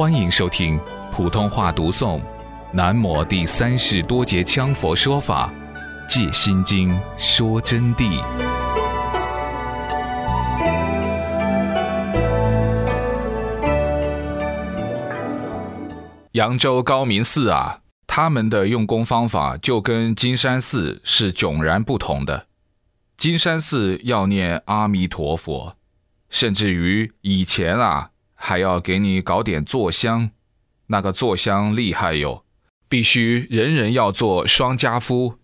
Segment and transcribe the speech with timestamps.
[0.00, 0.80] 欢迎收听
[1.12, 2.18] 普通话读诵
[2.72, 5.52] 《南摩第三世多杰羌佛说法·
[6.08, 6.88] 借心经
[7.18, 8.18] 说真谛》。
[16.32, 22.46] 扬州高明寺啊，他们的用功方法就跟金山寺是迥然不同的。
[23.18, 25.76] 金山寺要念阿弥陀佛，
[26.30, 28.12] 甚至于以前啊。
[28.42, 30.30] 还要给你搞点坐香，
[30.86, 32.46] 那个坐香厉害哟，
[32.88, 35.38] 必须人人要做双家夫。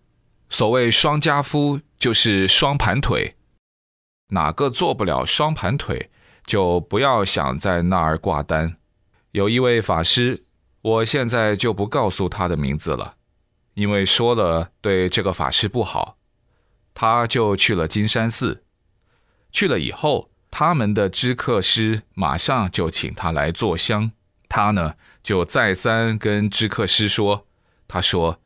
[0.49, 3.35] 所谓双家夫，就是双盘腿。
[4.29, 6.09] 哪个做不了双盘腿，
[6.47, 8.77] 就不要想在那儿挂单。
[9.31, 10.47] 有一位法师，
[10.81, 13.17] 我现在就不告诉他的名字了，
[13.75, 16.17] 因为说了对这个法师不好。
[16.95, 18.63] 他就去了金山寺，
[19.51, 20.31] 去了以后。
[20.49, 24.11] 他们的知客师马上就请他来做香，
[24.49, 27.45] 他呢就再三跟知客师说
[27.87, 28.39] ：“他说，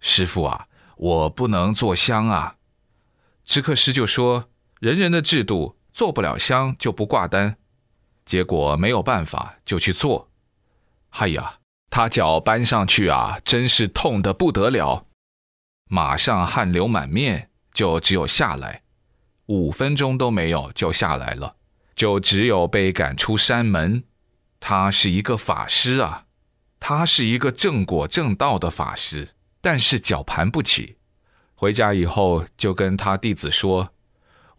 [0.00, 0.66] 师傅啊，
[0.96, 2.56] 我不能做香啊。”
[3.44, 4.48] 知客师就说
[4.80, 7.56] ：“人人的制度，做不了香就不挂单。”
[8.24, 10.30] 结果没有办法，就去做。
[11.10, 11.58] 哎呀，
[11.90, 15.06] 他脚搬上去啊，真是痛得不得了，
[15.88, 18.82] 马上汗流满面，就只有下来。
[19.50, 21.56] 五分钟都没有就下来了，
[21.96, 24.04] 就只有被赶出山门。
[24.60, 26.26] 他是一个法师啊，
[26.78, 30.98] 他是一个正果正道的法师，但是脚盘不起。
[31.56, 33.92] 回家以后就跟他弟子说：“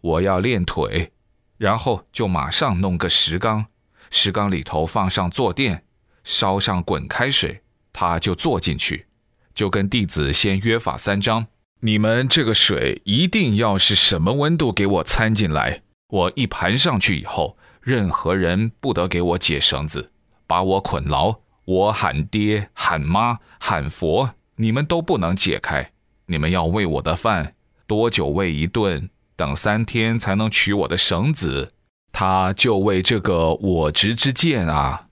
[0.02, 1.10] 我要练腿。”
[1.56, 3.64] 然后就马上弄个石缸，
[4.10, 5.86] 石缸里头放上坐垫，
[6.22, 7.62] 烧上滚开水，
[7.94, 9.06] 他就坐进去，
[9.54, 11.46] 就跟弟子先约法三章。
[11.84, 15.82] 你们这个水一定要是什么温度给我掺进来？
[16.10, 20.12] 我一盘上去以后，任何人不得给我解绳子，
[20.46, 21.40] 把我捆牢。
[21.64, 25.90] 我喊爹喊妈喊佛，你们都不能解开。
[26.26, 27.56] 你们要喂我的饭，
[27.88, 29.10] 多久喂一顿？
[29.34, 31.68] 等三天才能取我的绳子。
[32.12, 35.08] 他就为这个我执之见啊，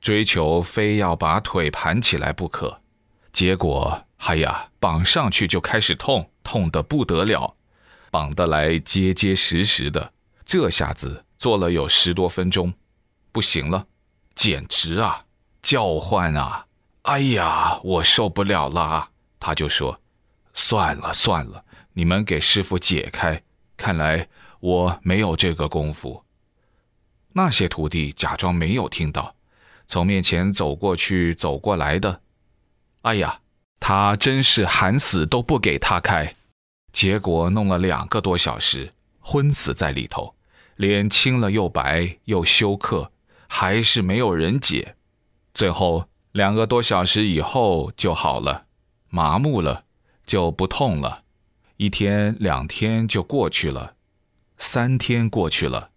[0.00, 2.80] 追求非要把腿盘起来不可。
[3.30, 4.06] 结果。
[4.26, 7.56] 哎呀，绑上去就开始痛，痛得不得了，
[8.10, 10.12] 绑得来结结实实的。
[10.46, 12.72] 这下子做了有十多分钟，
[13.32, 13.86] 不行了，
[14.34, 15.26] 简直啊，
[15.62, 16.66] 叫唤啊！
[17.02, 19.06] 哎呀，我受不了了。
[19.38, 20.00] 他就说
[20.54, 21.62] ：“算了算了，
[21.92, 23.42] 你们给师傅解开。
[23.76, 24.26] 看来
[24.60, 26.24] 我没有这个功夫。”
[27.36, 29.36] 那些徒弟假装没有听到，
[29.86, 32.22] 从面前走过去，走过来的。
[33.02, 33.40] 哎呀！
[33.86, 36.36] 他真是喊死都不给他开，
[36.90, 40.34] 结果弄了两个多小时，昏死在里头，
[40.76, 43.12] 脸青了又白又休克，
[43.46, 44.96] 还是没有人解。
[45.52, 48.64] 最后两个多小时以后就好了，
[49.10, 49.84] 麻木了，
[50.24, 51.24] 就不痛了。
[51.76, 53.96] 一天两天就过去了，
[54.56, 55.90] 三天过去了，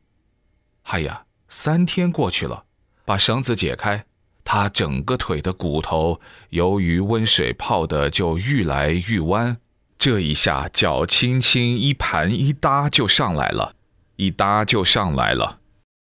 [0.84, 2.66] 哎呀，三天过去了，
[3.06, 4.06] 把绳子解开。
[4.50, 6.22] 他整个腿的骨头，
[6.52, 9.58] 由于温水泡的就愈来愈弯，
[10.00, 13.76] 这一下脚轻轻一盘一搭就上来了，
[14.16, 15.60] 一搭就上来了。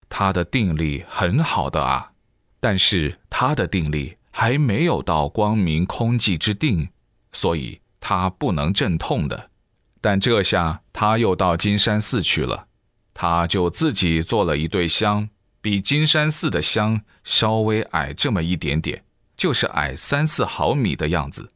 [0.08, 2.10] 他的定力很好的啊，
[2.58, 6.88] 但是他的定力还没有到光明空寂之定，
[7.30, 9.50] 所以他不能镇痛的。
[10.00, 12.66] 但这下他又到金山寺去了，
[13.14, 15.28] 他就自己做了一对香。
[15.62, 19.04] 比金山寺的香稍微矮这么一点点，
[19.36, 21.48] 就是矮三四毫米的样子。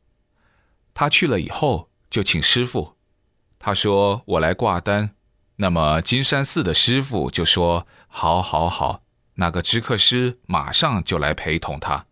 [0.94, 2.96] 他去了以后就请师傅，
[3.58, 5.10] 他说我来挂单。
[5.56, 9.02] 那么金山寺的师傅就说：“好，好，好。”
[9.38, 12.06] 那个知客师马上就来陪同他。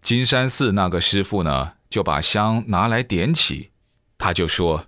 [0.00, 3.70] 金山寺那个师傅呢，就把香拿来点起，
[4.16, 4.86] 他就说：“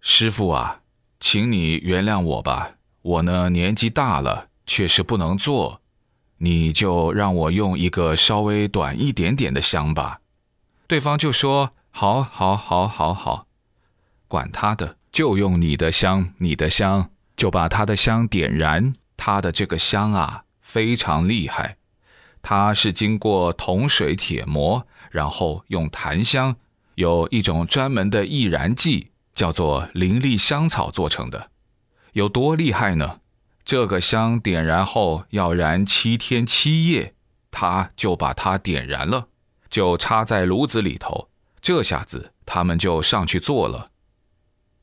[0.00, 0.80] 师傅啊，
[1.20, 5.81] 请你原谅我吧，我呢年纪大了，确实不能做。”
[6.44, 10.18] 你就让我用一个稍微短一点点的香吧，
[10.88, 13.46] 对方就说：“好，好，好，好，好，
[14.26, 18.92] 管他的，就用你的香，你的香，就把他的香点燃。
[19.16, 21.76] 他的这个香啊，非常厉害，
[22.42, 26.56] 它是经过铜水铁磨，然后用檀香，
[26.96, 31.50] 有一种专门的易燃剂，叫做灵力香草做成的，
[32.14, 33.20] 有多厉害呢？”
[33.64, 37.14] 这个香点燃后要燃七天七夜，
[37.50, 39.28] 他就把它点燃了，
[39.70, 41.28] 就插在炉子里头。
[41.60, 43.88] 这下子他们就上去做了。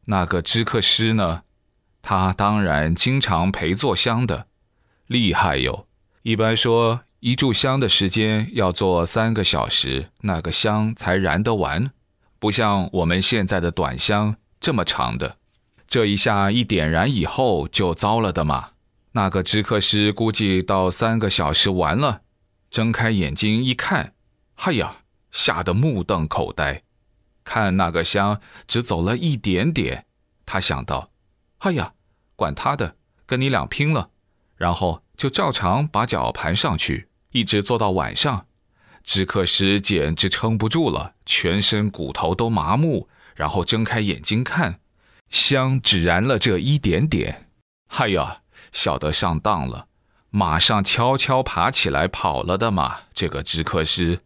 [0.05, 1.43] 那个知客师呢，
[2.01, 4.47] 他当然经常陪做香的，
[5.07, 5.87] 厉害哟。
[6.21, 11.91] 一般说一炷香的时间要做三个小时，那个香才燃得完，
[12.39, 15.35] 不像我们现在的短香这么长的。
[15.89, 18.73] 这一下一点燃以后就糟了的嘛。
[19.13, 22.21] 那个知客师估计到三个小时完了，
[22.69, 24.13] 睁开眼睛一看，
[24.57, 24.97] 哎呀，
[25.31, 26.83] 吓得目瞪口呆。
[27.43, 30.05] 看那个香只走了一点点，
[30.45, 31.09] 他想到，
[31.57, 31.93] 哎呀，
[32.35, 32.95] 管他的，
[33.25, 34.11] 跟你俩拼了。
[34.55, 38.45] 然后就照常把脚盘上去，一直坐到晚上。
[39.03, 44.79] 知客师简直撑不住了，全身骨头都麻木，然后睁开眼睛看，
[45.29, 47.49] 香只燃了这一点点。
[47.87, 48.41] 哎呀！
[48.71, 49.87] 晓得上当了，
[50.29, 52.97] 马上悄悄爬起来跑了的嘛。
[53.15, 54.19] 这个知客师，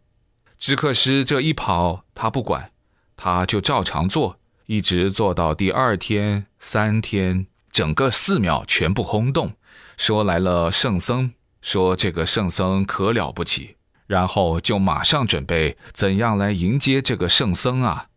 [0.58, 2.70] 知客师这一跑，他不管，
[3.16, 9.54] 他就照常做，一直做到第二天、三天，整个寺庙全部轰动，
[9.96, 18.08] 说来了圣僧，说这个圣僧可了不起，然后就马上准备怎样来迎接这个圣僧啊。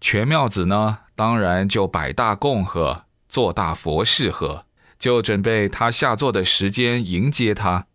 [0.00, 4.66] 全庙子呢，当然就摆大供和，做大佛事喝。
[4.98, 7.86] 就准备他下座的时间迎接他。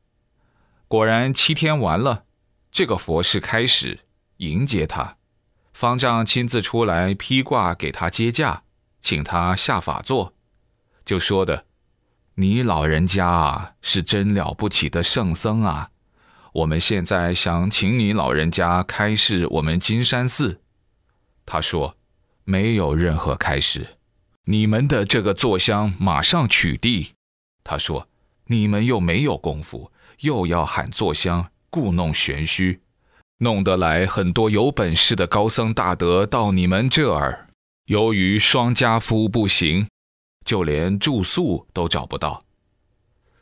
[0.87, 2.25] 果然七天完了，
[2.71, 4.01] 这个佛事开始
[4.37, 5.17] 迎接他。
[5.73, 8.61] 方丈亲自出来披挂给他接驾，
[9.01, 10.35] 请他下法座，
[11.03, 11.65] 就说的
[12.37, 15.89] ：“你老人家啊，是真了不起的圣僧啊！
[16.53, 20.60] 我们现在想请你老人家开示我们金山寺。”
[21.45, 21.97] 他说
[22.43, 23.97] ：“没有任何开始。”
[24.45, 27.11] 你们的这个坐香马上取缔，
[27.63, 28.07] 他说
[28.47, 29.91] ：“你们又没有功夫，
[30.21, 32.81] 又要喊坐香，故弄玄虚，
[33.37, 37.49] 弄得来很多有本事的高僧大德到你们这儿，
[37.85, 39.87] 由于双家夫不行，
[40.43, 42.41] 就连住宿都找不到。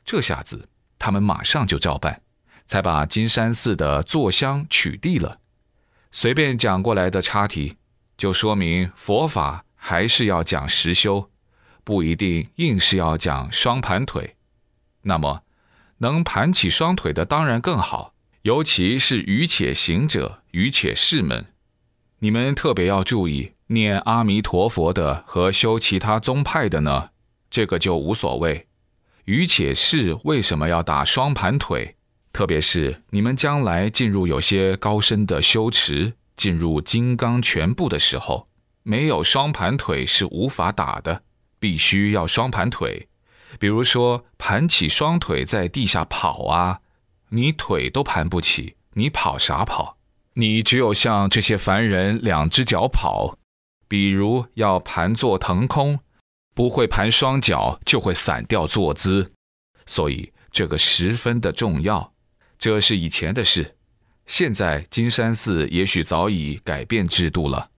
[0.04, 0.68] 这下子
[1.00, 2.22] 他们马上就照办，
[2.66, 5.40] 才把金山寺的坐香取缔了。
[6.12, 7.78] 随便讲过来的插题，
[8.20, 11.30] 就说明佛法。”还是要讲实修，
[11.86, 14.36] 不一定硬是要讲双盘腿。
[15.04, 15.44] 那么，
[16.00, 21.46] 能盘起双腿的当然更好，尤其是愚且行者、愚且士们。
[22.20, 27.12] 你们特别要注意，念阿弥陀佛的和修其他宗派的呢，
[27.50, 28.68] 这个就无所谓。
[29.24, 31.96] 愚且士为什么要打双盘腿？
[32.34, 38.48] 特别是你们将来进入有些高深的修持，进入金刚全部的时候。
[38.84, 41.22] 没有双盘腿是无法打的，
[41.60, 43.10] 必须要双盘腿。
[43.60, 46.80] 比如说，盘起双腿在地下跑啊，
[47.30, 49.98] 你腿都盘不起，你跑啥跑？
[50.36, 53.38] 你只有像这些凡人两只脚跑，
[53.88, 56.00] 比如要盘坐腾空，
[56.56, 59.34] 不会盘双脚就会散掉坐姿，
[59.86, 62.14] 所以这个十分的重要。
[62.58, 63.76] 这是以前的事，
[64.30, 67.72] 现在金山寺也许早已改变制度了。